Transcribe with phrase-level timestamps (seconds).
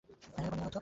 [0.05, 0.79] সে ধূমপান ঘৃণা করতো।